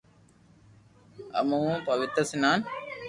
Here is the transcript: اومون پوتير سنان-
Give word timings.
اومون 1.37 1.67
پوتير 1.85 2.25
سنان- 2.31 2.59